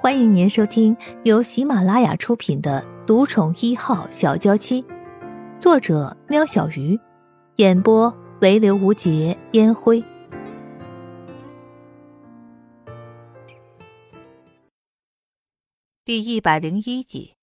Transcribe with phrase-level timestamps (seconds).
[0.00, 4.80] 欢迎您收听由喜马拉雅出品的《独宠一号小娇妻》，
[5.58, 6.96] 作者：喵小鱼，
[7.56, 10.04] 演播：唯刘无节烟灰。
[16.04, 17.34] 第一百零一集，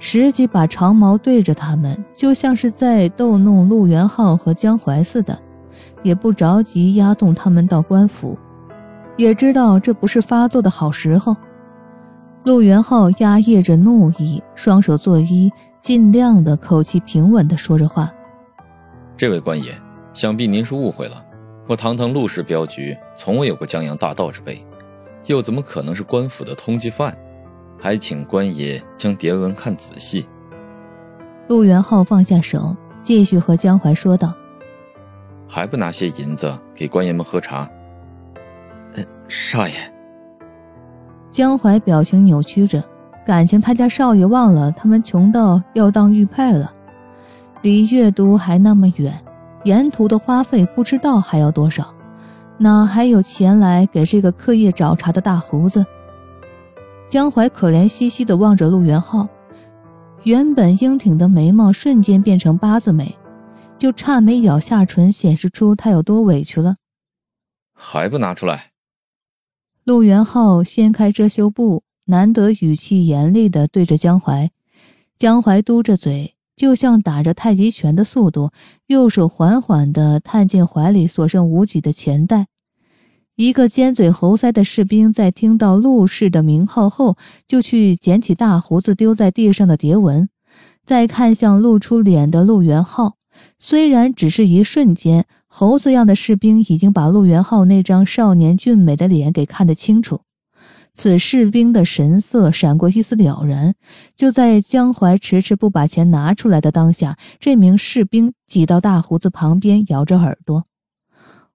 [0.00, 5.40] 十几把长矛对着他们，就像是在逗弄陆元浩和江淮似的，
[6.02, 8.36] 也不着急押送他们到官府。
[9.20, 11.36] 也知道这不是发作的好时候，
[12.46, 18.10] 陆元浩压抑着怒意，双手作揖，尽量的口气平稳的说着话
[19.18, 19.74] ：“这位官爷，
[20.14, 21.22] 想必您是误会了。
[21.66, 24.64] 我堂堂陆氏镖局，从未有过江洋大盗之辈，
[25.26, 27.14] 又怎么可能是官府的通缉犯？
[27.78, 30.26] 还请官爷将牒文看仔细。”
[31.46, 34.32] 陆元浩放下手，继续和江淮说道
[35.46, 37.68] ：“还不拿些银子给官爷们喝茶？”
[39.32, 39.74] 少爷，
[41.30, 42.82] 江淮表情扭曲着，
[43.24, 46.72] 感情他家少爷忘了他们穷到要当玉佩了，
[47.62, 49.16] 离阅读还那么远，
[49.62, 51.94] 沿途的花费不知道还要多少，
[52.58, 55.86] 哪还有钱来给这个刻意找茬的大胡子？
[57.08, 59.28] 江淮可怜兮兮地望着陆元浩，
[60.24, 63.16] 原本英挺的眉毛瞬间变成八字眉，
[63.78, 66.74] 就差没咬下唇，显示出他有多委屈了。
[67.76, 68.69] 还不拿出来！
[69.90, 74.48] 陆元浩掀开遮羞布，难得语气严厉地对着江淮。
[75.18, 78.52] 江淮嘟着嘴，就像打着太极拳的速度，
[78.86, 82.46] 右手缓缓地探进怀里所剩无几的钱袋。
[83.34, 87.16] 一个尖嘴猴腮的士兵在听到陆氏的名号后，
[87.48, 90.28] 就去捡起大胡子丢在地上的蝶纹，
[90.86, 93.16] 再看向露出脸的陆元浩。
[93.58, 95.26] 虽然只是一瞬间。
[95.52, 100.22] 猴子样的士兵已经把陆元浩那张少年俊美的脸给看得清楚，
[100.94, 103.74] 此士兵的神色闪过一丝了然。
[104.14, 110.66] 就在江淮迟迟不把钱拿出来的当下，这名士兵挤到大胡子旁边，咬着耳朵。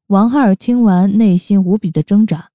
[0.07, 2.51] 王二听完，内心无比的挣扎。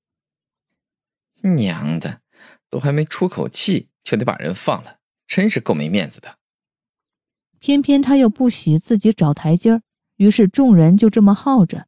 [1.41, 2.21] 娘的，
[2.69, 6.37] 都还没出口气，就得把人放了，真是够没面子的。
[7.59, 9.83] 偏偏他又不喜自己找台阶儿。
[10.21, 11.87] 于是众人就这么耗着，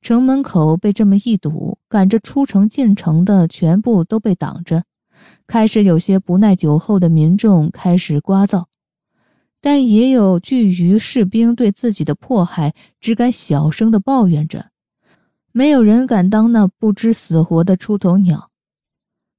[0.00, 4.84] 城门口被这么一堵，赶着出城进城的全部都被挡着。
[5.48, 8.66] 开始有些不耐酒后的民众开始聒噪，
[9.60, 14.66] 但也有惧于士兵对自己的迫害，只敢小声的抱怨着。
[15.50, 18.50] 没有人敢当那不知死活的出头鸟。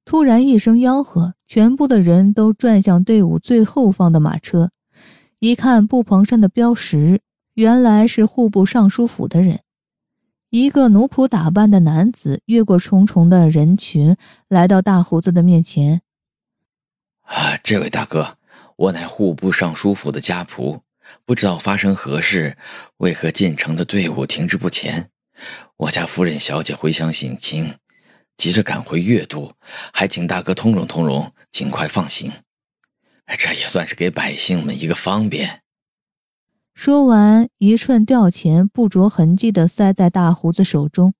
[0.04, 4.72] 突然一声吆喝，全部的人都转向队伍最后方的马车，
[5.38, 7.22] 一看布棚上的标识。
[7.60, 9.60] 原来是户部尚书府的人，
[10.48, 14.16] 一个奴仆打扮的男子越过重重的人群，
[14.48, 16.00] 来到大胡子的面前。
[17.20, 18.38] 啊，这位大哥，
[18.76, 20.80] 我乃户部尚书府的家仆，
[21.26, 22.56] 不知道发生何事，
[22.96, 25.10] 为何进城的队伍停滞不前？
[25.76, 27.74] 我家夫人小姐回乡省亲，
[28.38, 29.52] 急着赶回越都，
[29.92, 32.32] 还请大哥通融通融，尽快放行。
[33.36, 35.60] 这也算是给百姓们一个方便。
[36.74, 41.14] 说完，一串吊钱不着痕迹地塞在大胡子手中。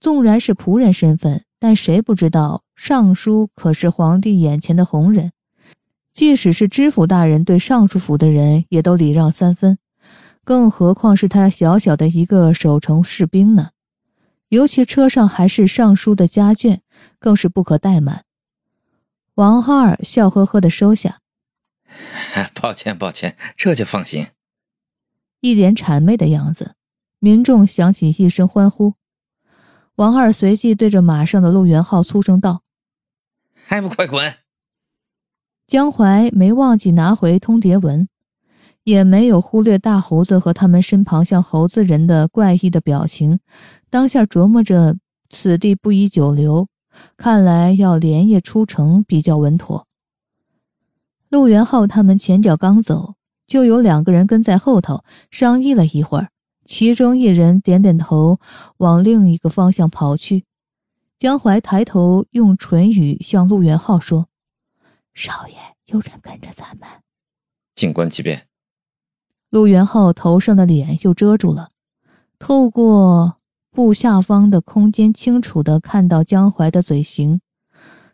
[0.00, 5.32] 纵然是仆人身份，但谁不知道尚书可是皇帝眼前的红人？
[6.12, 9.78] 即使是知府大人对尚书府的人也都礼让三分，
[10.44, 13.70] 更何况是他小小的一个守城士兵呢？
[14.48, 16.78] 尤其车上还是尚书的家眷，
[17.18, 18.24] 更是不可怠慢。
[19.34, 21.18] 王二笑呵呵地收下
[22.54, 24.28] ：“抱歉，抱歉，这就放心。”
[25.40, 26.74] 一脸谄媚的样子，
[27.18, 28.94] 民众响起一声欢呼。
[29.96, 32.62] 王二随即对着马上的陆元浩粗声道
[33.52, 34.34] ：“还不快滚！”
[35.66, 38.08] 江淮没忘记拿回通牒文，
[38.84, 43.40] 也没有忽略大胡子和他们身旁像猴子人的怪异的表情，
[43.90, 44.96] 当下琢磨着
[45.28, 46.68] 此地不宜久留，
[47.18, 49.86] 看来要连夜出城比较稳妥。
[51.28, 53.17] 陆元浩他们前脚刚走。
[53.48, 56.28] 就有两个人跟在后头商议了一会儿，
[56.66, 58.38] 其中一人点点头，
[58.76, 60.44] 往另一个方向跑去。
[61.18, 64.28] 江淮抬头用唇语向陆元浩说
[65.14, 65.56] ：“少爷，
[65.86, 66.86] 有人跟着咱们。”
[67.74, 68.46] 静观其变。
[69.50, 71.70] 陆元浩头上的脸又遮住了，
[72.38, 73.38] 透过
[73.72, 77.40] 布下方的空间，清楚的看到江淮的嘴型。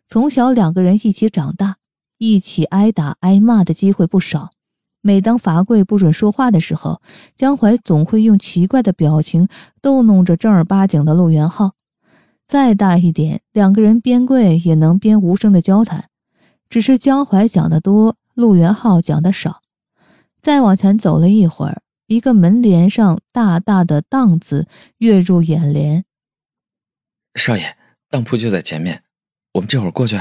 [0.06, 1.78] 从小两个人一起长大，
[2.18, 4.53] 一起挨打挨骂的机会不少。
[5.06, 7.02] 每当罚跪不准说话的时候，
[7.36, 9.48] 江淮总会用奇怪的表情
[9.82, 11.72] 逗弄着正儿八经的陆元浩。
[12.46, 16.08] 再大一点，两个人边跪也能边无声的交谈。
[16.70, 19.60] 只是江淮讲的多，陆元浩讲的少。
[20.40, 24.66] 再往前走了一会儿，一个门帘上大大的“当”字
[24.96, 26.06] 跃入眼帘。
[27.34, 27.76] 少爷，
[28.08, 29.02] 当铺就在前面，
[29.52, 30.18] 我们这会儿过去。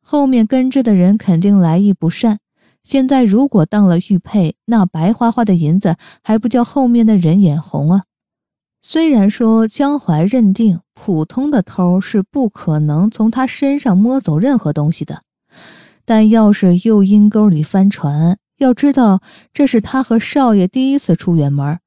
[0.00, 2.38] 后面跟着的人肯定来意不善。
[2.86, 8.04] 现在如果当了玉佩，那白花花的银子还不叫后面的人眼红啊？
[8.80, 15.22] 虽然说江淮认定普通的偷是不可能从他身上摸走任何东西的，
[16.04, 19.20] 但要是又阴沟里翻船，要知道
[19.52, 21.80] 这是他和少爷第一次出远门，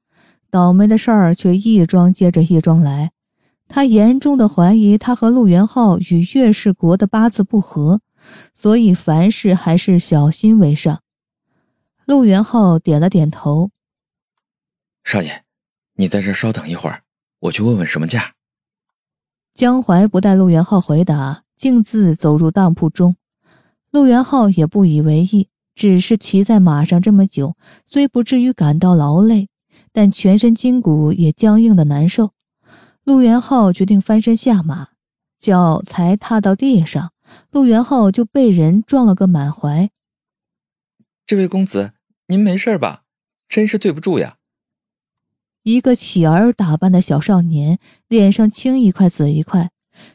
[0.50, 3.12] 倒霉的事儿却一桩接着一桩来。
[3.68, 8.02] 他严重的怀疑他和陆元浩与岳氏国的八字不合。
[8.54, 11.02] 所以凡事还是小心为上。
[12.06, 13.70] 陆元浩点了点头。
[15.04, 15.42] 少爷，
[15.94, 17.02] 你在这稍等一会儿，
[17.38, 18.34] 我去问问什么价。
[19.54, 23.16] 江淮不待陆元浩回答，径自走入当铺中。
[23.90, 29.48] 陆元浩也不以为意，只是骑在马上这么久，虽不至于感到劳累，
[29.92, 32.30] 但全身筋骨也僵硬的难受。
[33.02, 34.88] 陆元浩决定翻身下马，
[35.38, 37.12] 脚才踏到地上。
[37.50, 39.90] 陆元浩就被人撞了个满怀。
[41.26, 41.92] 这位公子，
[42.26, 43.02] 您没事吧？
[43.48, 44.36] 真是对不住呀。
[45.62, 47.78] 一个乞儿打扮的小少年，
[48.08, 49.70] 脸上青一块紫一块，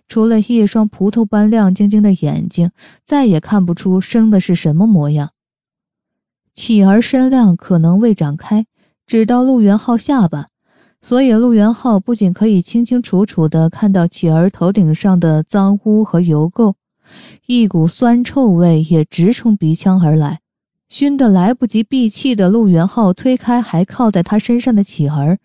[0.07, 2.71] 除了一双葡萄般亮晶晶的眼睛，
[3.03, 5.31] 再也看不出生的是什么模样。
[6.53, 8.65] 乞儿身量可能未展开，
[9.05, 10.47] 只到陆元浩下巴，
[11.01, 16.73] 所以陆元浩不仅可以清清楚楚地看到乞儿头顶上的脏污和油垢。
[17.45, 20.39] 一股酸臭味也直冲鼻腔而来，
[20.87, 25.39] 熏得来不及闭气的陆元浩推开还靠在他身上的乞儿，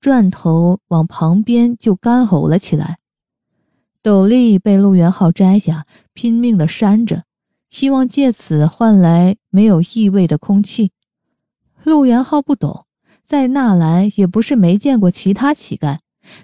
[0.00, 2.98] 转头往旁边就干呕了起来。
[4.02, 7.24] 斗笠被陆元浩摘下，拼命地扇着，
[7.70, 10.92] 希望借此换来没有异味的空气。
[11.84, 12.86] 陆元浩不懂，
[13.24, 15.98] 在纳兰也不是没见过其他乞丐，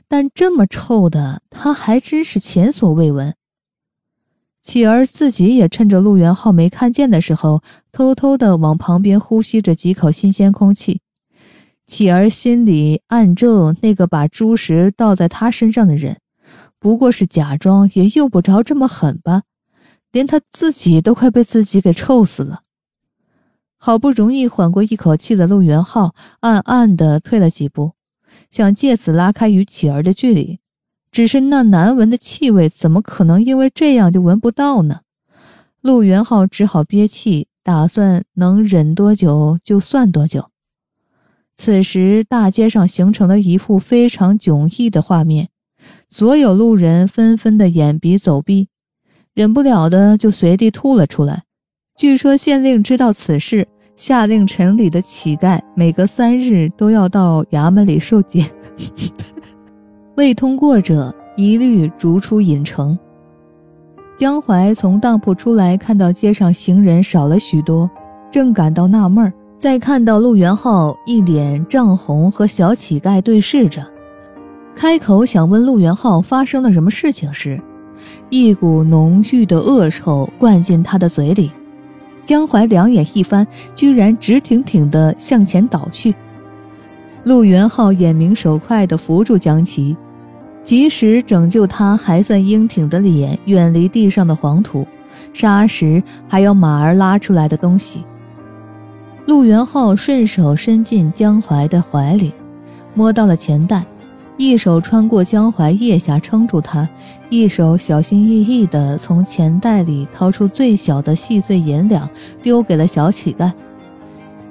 [0.07, 3.35] 但这么臭的他还真是前所未闻。
[4.69, 11.01] 乞儿自己也趁着陆元浩没看见的时候，偷偷的往旁边呼吸着几口新鲜空气。
[11.87, 16.19] 乞儿心里暗咒那个把猪食倒在他身上的人，
[16.79, 19.45] 不过是假装，也用不着这么狠吧？
[20.13, 22.61] 连他自己都快被自己给臭死了。
[23.79, 27.93] 好不容易缓过一口气的陆元浩，暗暗的退了几步，
[28.51, 30.61] 想借此拉开与乞儿的距离。
[31.19, 35.01] 只是那难闻的气味，怎么可能因为这样就闻不到呢？
[35.81, 40.51] 陆元浩只好憋气，打算能忍多久就算多久。
[41.57, 45.49] 此时，大街上形成了一幅非常迥异的画面，
[46.09, 48.69] 所有路人纷纷的掩鼻走避，
[49.35, 51.43] 忍不了的就随地吐了出来。
[51.97, 53.67] 据说县令知道此事，
[53.97, 58.49] 下令城里的乞丐每隔三日都要到衙门里受检。
[60.19, 62.99] 未通过者一律逐出隐城。
[64.17, 67.89] 江淮从当铺出来，看到街上行人少了许多，
[68.29, 73.81] 正感到纳闷儿，再看到陆元浩一脸涨红，和小乞丐对视着，
[74.75, 77.63] 开口想问陆元浩发生了什么事情时，
[78.29, 81.53] 一股浓郁的恶臭灌进他的嘴里。
[82.25, 86.13] 江淮两眼一翻，居然直挺挺地向前倒去。
[87.23, 89.97] 陆元浩眼明手快地扶住江琪。
[90.63, 94.87] 及时拯救他还算英挺的脸远离地上的黄土、
[95.33, 98.05] 沙石，还有马儿拉出来的东西。
[99.27, 102.33] 陆元浩顺手伸进江淮的怀里，
[102.95, 103.85] 摸到了钱袋，
[104.37, 106.89] 一手穿过江淮腋下撑住他，
[107.29, 112.09] 一手小心翼翼地从钱袋里掏出最小的细碎银两，
[112.43, 113.53] 丢给了小乞丐。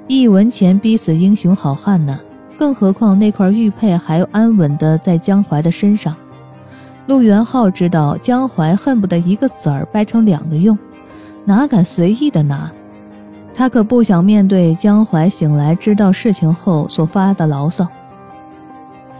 [0.06, 2.18] 一文钱逼死英雄好汉呢。
[2.58, 6.14] 更何况那块玉佩还安稳的在江淮的身上，
[7.06, 10.76] 陆元浩知道江淮恨不得一个子儿掰成两个用，
[11.44, 12.70] 哪敢随意的拿？
[13.54, 17.86] 他可不想面对江淮醒来知道事情后所发的牢骚。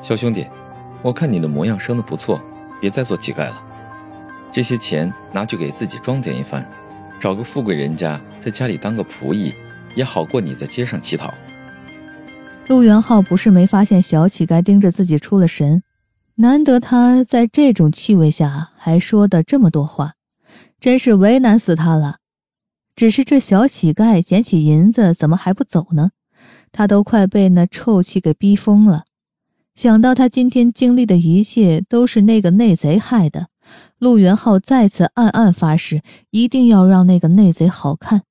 [0.02, 0.47] 小兄弟，
[1.00, 2.40] 我看你的模样生的不错，
[2.80, 3.62] 别再做乞丐了。
[4.50, 6.68] 这些钱拿去给自己装点一番，
[7.21, 9.54] 找个富贵人家在家里当个仆役，
[9.95, 11.33] 也好过你在街上乞讨。
[12.69, 15.83] 陆元浩不是没发现小乞丐盯着自己出了神，
[16.35, 20.13] 难得他在这种气味下还说的这么多话，
[20.79, 22.19] 真是为难死他了。
[22.95, 26.11] 只是这小乞丐捡起银子怎么还不走呢？
[26.71, 29.05] 他都快被那臭气给逼疯了。
[29.75, 33.47] 想到他今天经历的一切都是那个内贼害的，
[33.99, 38.25] 陆元浩再次暗暗发誓，一定要让那个内贼好看。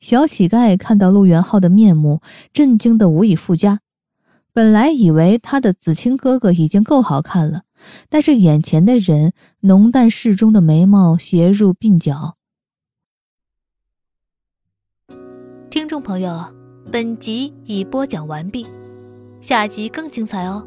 [0.00, 2.20] 小乞丐看到陆元浩的面目，
[2.52, 3.80] 震惊的无以复加。
[4.52, 7.62] 本来以为他的子清哥哥已经够好看了，
[8.08, 12.36] 但是眼前的人浓淡适中的眉毛斜入鬓角。
[15.70, 16.54] 听众朋友，
[16.90, 18.66] 本集已播讲完毕，
[19.40, 20.66] 下集更精彩哦。